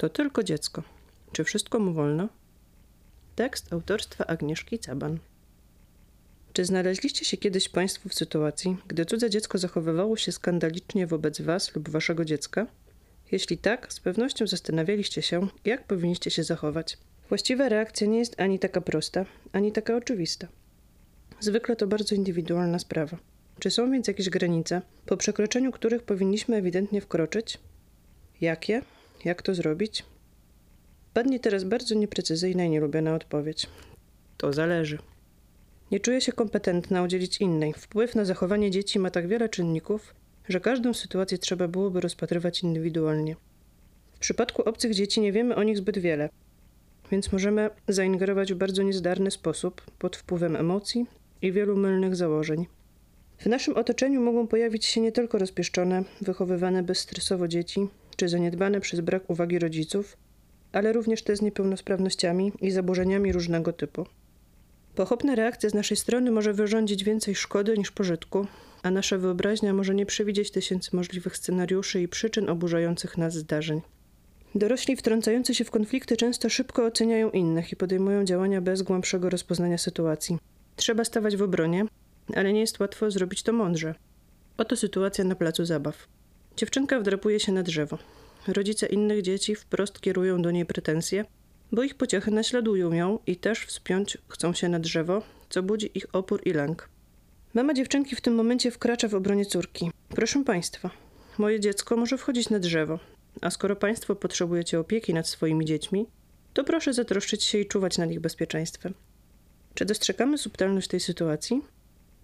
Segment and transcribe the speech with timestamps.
[0.00, 0.82] To tylko dziecko.
[1.32, 2.28] Czy wszystko mu wolno?
[3.36, 5.18] Tekst autorstwa Agnieszki Caban.
[6.52, 11.74] Czy znaleźliście się kiedyś Państwo w sytuacji, gdy cudze dziecko zachowywało się skandalicznie wobec Was
[11.74, 12.66] lub Waszego dziecka?
[13.32, 16.98] Jeśli tak, z pewnością zastanawialiście się, jak powinniście się zachować.
[17.28, 20.48] Właściwa reakcja nie jest ani taka prosta, ani taka oczywista.
[21.40, 23.16] Zwykle to bardzo indywidualna sprawa.
[23.58, 27.58] Czy są więc jakieś granice, po przekroczeniu których powinniśmy ewidentnie wkroczyć?
[28.40, 28.82] Jakie?
[29.24, 30.04] Jak to zrobić?
[31.14, 33.66] Padnie teraz bardzo nieprecyzyjna i nielubiona odpowiedź.
[34.36, 34.98] To zależy.
[35.90, 37.72] Nie czuję się kompetentna udzielić innej.
[37.72, 40.14] Wpływ na zachowanie dzieci ma tak wiele czynników,
[40.48, 43.36] że każdą sytuację trzeba byłoby rozpatrywać indywidualnie.
[44.12, 46.28] W przypadku obcych dzieci nie wiemy o nich zbyt wiele,
[47.10, 51.06] więc możemy zaingerować w bardzo niezdarny sposób pod wpływem emocji
[51.42, 52.66] i wielu mylnych założeń.
[53.38, 57.88] W naszym otoczeniu mogą pojawić się nie tylko rozpieszczone, wychowywane bezstresowo dzieci,
[58.20, 60.16] czy zaniedbane przez brak uwagi rodziców,
[60.72, 64.06] ale również te z niepełnosprawnościami i zaburzeniami różnego typu.
[64.94, 68.46] Pochopna reakcja z naszej strony może wyrządzić więcej szkody niż pożytku,
[68.82, 73.80] a nasza wyobraźnia może nie przewidzieć tysięcy możliwych scenariuszy i przyczyn oburzających nas zdarzeń.
[74.54, 79.78] Dorośli wtrącający się w konflikty często szybko oceniają innych i podejmują działania bez głębszego rozpoznania
[79.78, 80.38] sytuacji.
[80.76, 81.84] Trzeba stawać w obronie,
[82.34, 83.94] ale nie jest łatwo zrobić to mądrze.
[84.58, 86.08] Oto sytuacja na placu zabaw.
[86.60, 87.98] Dziewczynka wdrapuje się na drzewo.
[88.48, 91.24] Rodzice innych dzieci wprost kierują do niej pretensje,
[91.72, 96.06] bo ich pociechy naśladują ją i też wspiąć chcą się na drzewo, co budzi ich
[96.12, 96.88] opór i lęk.
[97.54, 99.90] Mama dziewczynki w tym momencie wkracza w obronie córki.
[100.08, 100.90] Proszę państwa,
[101.38, 102.98] moje dziecko może wchodzić na drzewo,
[103.40, 106.06] a skoro państwo potrzebujecie opieki nad swoimi dziećmi,
[106.52, 108.94] to proszę zatroszczyć się i czuwać nad ich bezpieczeństwem.
[109.74, 111.62] Czy dostrzegamy subtelność tej sytuacji?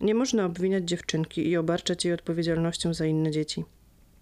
[0.01, 3.65] Nie można obwiniać dziewczynki i obarczać jej odpowiedzialnością za inne dzieci.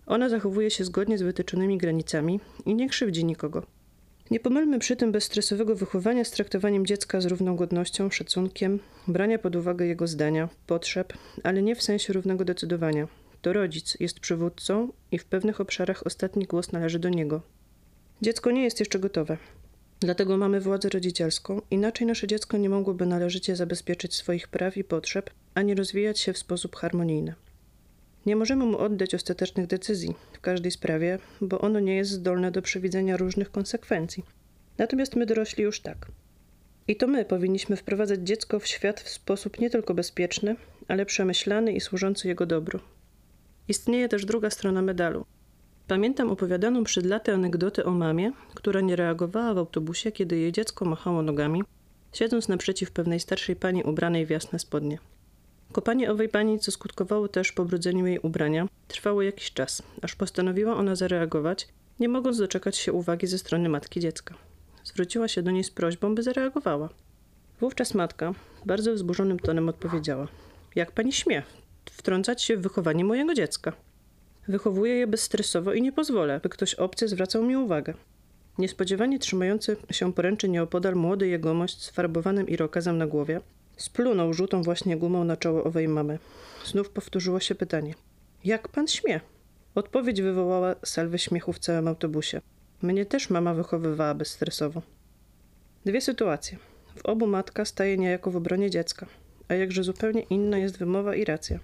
[0.07, 3.67] Ona zachowuje się zgodnie z wytyczonymi granicami i nie krzywdzi nikogo.
[4.31, 9.57] Nie pomylmy przy tym bezstresowego wychowania z traktowaniem dziecka z równą godnością, szacunkiem, brania pod
[9.57, 13.09] uwagę jego zdania, potrzeb, ale nie w sensie równego decydowania.
[13.43, 17.43] To rodzic jest przywódcą i w pewnych obszarach ostatni głos należy do niego.
[18.23, 19.37] Dziecko nie jest jeszcze gotowe.
[20.01, 25.31] Dlatego mamy władzę rodzicielską, inaczej nasze dziecko nie mogłoby należycie zabezpieczyć swoich praw i potrzeb,
[25.55, 27.35] ani rozwijać się w sposób harmonijny.
[28.27, 32.63] Nie możemy mu oddać ostatecznych decyzji w każdej sprawie, bo ono nie jest zdolne do
[32.63, 34.25] przewidzenia różnych konsekwencji.
[34.79, 36.07] Natomiast my dorośli już tak.
[36.89, 40.57] I to my powinniśmy wprowadzać dziecko w świat w sposób nie tylko bezpieczny,
[40.89, 42.81] ale przemyślany i służący jego dobru.
[43.69, 45.25] Istnieje też druga strona medalu.
[45.89, 50.85] Pamiętam opowiadaną przed laty anegdotę o mamie, która nie reagowała w autobusie, kiedy jej dziecko
[50.85, 51.63] machało nogami,
[52.13, 54.99] siedząc naprzeciw pewnej starszej pani ubranej w jasne spodnie.
[55.75, 60.97] Kopanie owej pani, co skutkowało też pobrudzeniem jej ubrania, trwało jakiś czas, aż postanowiła ona
[60.97, 61.69] zareagować,
[62.01, 64.35] nie mogąc doczekać się uwagi ze strony matki dziecka.
[64.85, 66.89] Zwróciła się do niej z prośbą, by zareagowała.
[67.61, 68.35] Wówczas matka
[68.67, 70.29] bardzo wzburzonym tonem odpowiedziała:
[70.75, 71.43] Jak pani śmie
[71.91, 73.73] wtrącać się w wychowanie mojego dziecka?
[74.49, 77.95] Wychowuję je bezstresowo i nie pozwolę, by ktoś obcy zwracał mi uwagę.
[78.59, 83.41] Niespodziewanie trzymający się poręczy nieopodal młody jegomość z farbowanym irokezem na głowie
[83.77, 86.19] Splunął żółtą właśnie gumą na czoło owej mamy.
[86.65, 87.95] Znów powtórzyło się pytanie.
[88.45, 89.21] Jak pan śmie?
[89.75, 92.41] Odpowiedź wywołała salwę śmiechu w całym autobusie.
[92.83, 94.83] Mnie też mama wychowywała bezstresowo.
[95.85, 96.59] Dwie sytuacje.
[96.97, 99.07] W obu matka staje niejako w obronie dziecka,
[99.49, 101.59] a jakże zupełnie inna jest wymowa i racja.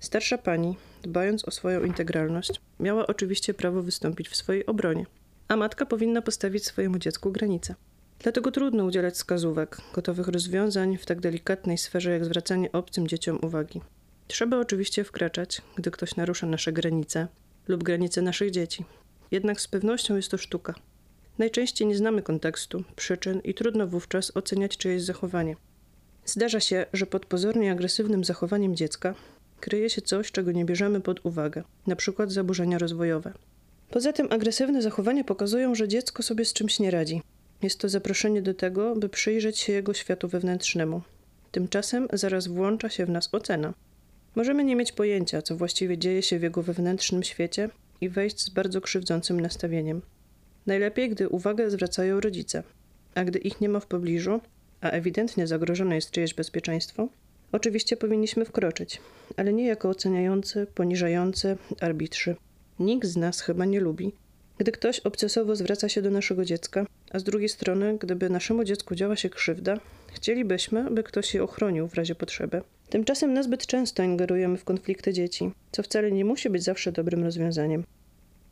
[0.00, 5.06] Starsza pani, dbając o swoją integralność, miała oczywiście prawo wystąpić w swojej obronie,
[5.48, 7.74] a matka powinna postawić swojemu dziecku granice.
[8.22, 13.80] Dlatego trudno udzielać wskazówek, gotowych rozwiązań w tak delikatnej sferze jak zwracanie obcym dzieciom uwagi.
[14.28, 17.28] Trzeba oczywiście wkraczać, gdy ktoś narusza nasze granice
[17.68, 18.84] lub granice naszych dzieci.
[19.30, 20.74] Jednak z pewnością jest to sztuka.
[21.38, 25.56] Najczęściej nie znamy kontekstu, przyczyn i trudno wówczas oceniać czyjeś zachowanie.
[26.24, 29.14] Zdarza się, że pod pozornie agresywnym zachowaniem dziecka
[29.60, 32.26] kryje się coś, czego nie bierzemy pod uwagę, np.
[32.28, 33.32] zaburzenia rozwojowe.
[33.90, 37.22] Poza tym agresywne zachowania pokazują, że dziecko sobie z czymś nie radzi,
[37.62, 41.02] jest to zaproszenie do tego, by przyjrzeć się jego światu wewnętrznemu.
[41.52, 43.74] Tymczasem zaraz włącza się w nas ocena.
[44.34, 47.68] Możemy nie mieć pojęcia, co właściwie dzieje się w jego wewnętrznym świecie
[48.00, 50.02] i wejść z bardzo krzywdzącym nastawieniem.
[50.66, 52.62] Najlepiej, gdy uwagę zwracają rodzice,
[53.14, 54.40] a gdy ich nie ma w pobliżu,
[54.80, 57.08] a ewidentnie zagrożone jest czyjeś bezpieczeństwo,
[57.52, 59.00] oczywiście powinniśmy wkroczyć,
[59.36, 62.36] ale nie jako oceniający, poniżający arbitrzy.
[62.78, 64.12] Nikt z nas chyba nie lubi,
[64.60, 68.94] gdy ktoś obcesowo zwraca się do naszego dziecka, a z drugiej strony, gdyby naszemu dziecku
[68.94, 69.80] działa się krzywda,
[70.12, 72.62] chcielibyśmy, by ktoś je ochronił w razie potrzeby.
[72.90, 77.84] Tymczasem nazbyt często ingerujemy w konflikty dzieci, co wcale nie musi być zawsze dobrym rozwiązaniem.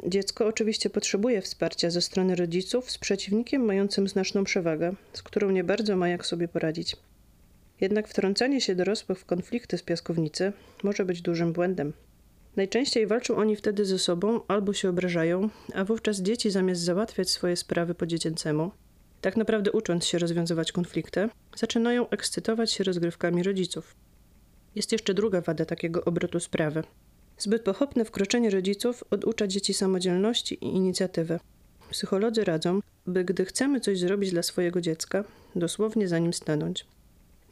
[0.06, 5.64] Dziecko oczywiście potrzebuje wsparcia ze strony rodziców z przeciwnikiem mającym znaczną przewagę, z którą nie
[5.64, 6.96] bardzo ma jak sobie poradzić.
[7.80, 10.52] Jednak wtrącanie się dorosłych w konflikty z piaskownicy
[10.82, 11.92] może być dużym błędem.
[12.58, 17.56] Najczęściej walczą oni wtedy ze sobą albo się obrażają, a wówczas dzieci zamiast załatwiać swoje
[17.56, 18.70] sprawy po dziecięcemu,
[19.20, 23.94] tak naprawdę ucząc się rozwiązywać konflikty, zaczynają ekscytować się rozgrywkami rodziców.
[24.74, 26.82] Jest jeszcze druga wada takiego obrotu sprawy.
[27.38, 31.40] Zbyt pochopne wkroczenie rodziców oducza dzieci samodzielności i inicjatywy.
[31.90, 35.24] Psycholodzy radzą, by gdy chcemy coś zrobić dla swojego dziecka,
[35.56, 36.86] dosłownie za nim stanąć.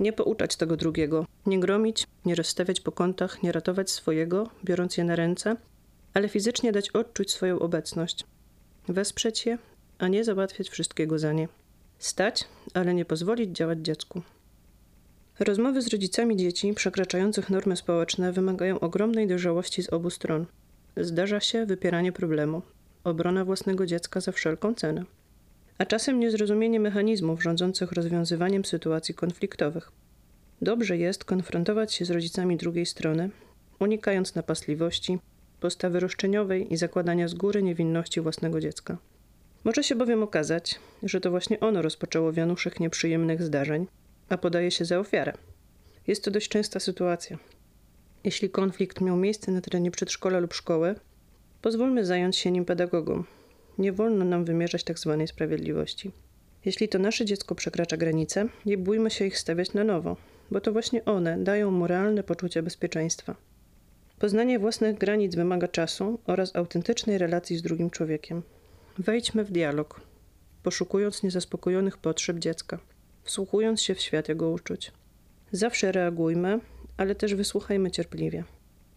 [0.01, 5.05] Nie pouczać tego drugiego, nie gromić, nie rozstawiać po kątach, nie ratować swojego, biorąc je
[5.05, 5.57] na ręce,
[6.15, 8.25] ale fizycznie dać odczuć swoją obecność.
[8.89, 9.59] Wesprzeć je,
[9.99, 11.49] a nie załatwiać wszystkiego za nie.
[11.99, 12.45] Stać,
[12.75, 14.23] ale nie pozwolić działać dziecku.
[15.39, 20.47] Rozmowy z rodzicami dzieci przekraczających normy społeczne wymagają ogromnej dojrzałości z obu stron.
[20.97, 22.63] Zdarza się wypieranie problemu,
[23.05, 25.05] obrona własnego dziecka za wszelką cenę,
[25.79, 29.93] a czasem niezrozumienie mechanizmów rządzących rozwiązywaniem sytuacji konfliktowych.
[30.63, 33.31] Dobrze jest konfrontować się z rodzicami drugiej strony,
[33.81, 35.19] unikając napastliwości,
[35.61, 38.99] postawy roszczeniowej i zakładania z góry niewinności własnego dziecka.
[39.65, 43.87] Może się bowiem okazać, że to właśnie ono rozpoczęło wianuszek nieprzyjemnych zdarzeń,
[44.29, 45.33] a podaje się za ofiarę.
[46.07, 47.39] Jest to dość częsta sytuacja.
[48.25, 50.95] Jeśli konflikt miał miejsce na terenie przedszkola lub szkoły,
[51.63, 53.25] pozwólmy zająć się nim pedagogom.
[53.79, 54.85] Nie wolno nam wymierzać.
[54.85, 54.97] Tak
[55.27, 56.11] sprawiedliwości.
[56.65, 60.17] Jeśli to nasze dziecko przekracza granice, nie bójmy się ich stawiać na nowo,
[60.51, 63.37] bo to właśnie one dają moralne poczucie bezpieczeństwa.
[64.19, 68.43] Poznanie własnych granic wymaga czasu oraz autentycznej relacji z drugim człowiekiem.
[68.99, 70.01] Wejdźmy w dialog,
[70.63, 72.79] poszukując niezaspokojonych potrzeb dziecka
[73.27, 74.93] wsłuchując się w świat jego uczuć.
[75.53, 76.61] Zawsze reagujmy,
[76.97, 78.45] ale też wysłuchajmy cierpliwie.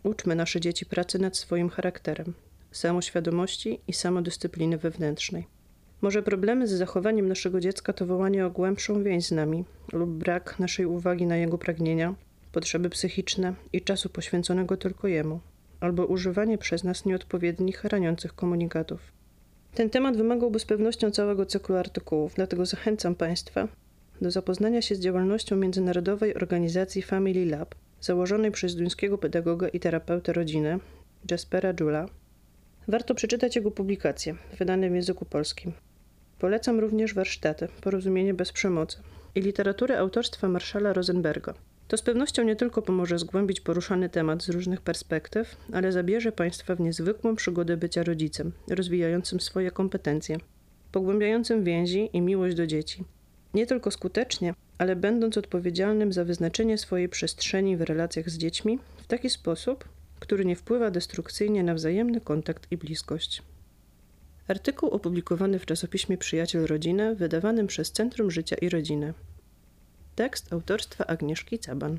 [0.03, 2.33] Uczmy nasze dzieci pracy nad swoim charakterem,
[2.71, 5.47] samoświadomości i samodyscypliny wewnętrznej.
[6.01, 10.59] Może problemy z zachowaniem naszego dziecka to wołanie o głębszą więź z nami lub brak
[10.59, 12.15] naszej uwagi na jego pragnienia,
[12.51, 15.39] potrzeby psychiczne i czasu poświęconego tylko jemu,
[15.79, 18.99] albo używanie przez nas nieodpowiednich, raniących komunikatów.
[19.75, 23.67] Ten temat wymagałby z pewnością całego cyklu artykułów, dlatego zachęcam Państwa,
[24.21, 30.33] do zapoznania się z działalnością międzynarodowej organizacji Family Lab, założonej przez duńskiego pedagoga i terapeutę
[30.33, 30.79] rodziny,
[31.31, 32.05] Jaspera Jula.
[32.89, 35.71] Warto przeczytać jego publikacje, wydane w języku polskim.
[36.39, 38.97] Polecam również warsztaty Porozumienie bez przemocy
[39.35, 41.53] i literaturę autorstwa Marszala Rosenberga.
[41.87, 46.75] To z pewnością nie tylko pomoże zgłębić poruszany temat z różnych perspektyw, ale zabierze Państwa
[46.75, 50.37] w niezwykłą przygodę bycia rodzicem, rozwijającym swoje kompetencje,
[50.91, 53.03] pogłębiającym więzi i miłość do dzieci,
[53.53, 59.07] nie tylko skutecznie, ale będąc odpowiedzialnym za wyznaczenie swojej przestrzeni w relacjach z dziećmi w
[59.07, 59.85] taki sposób,
[60.19, 63.43] który nie wpływa destrukcyjnie na wzajemny kontakt i bliskość.
[64.47, 69.13] Artykuł opublikowany w czasopiśmie Przyjaciel Rodziny, wydawanym przez Centrum Życia i Rodziny.
[70.15, 71.97] Tekst autorstwa Agnieszki Caban.